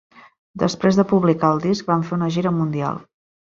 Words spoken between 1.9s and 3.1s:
van fer una gira mundial.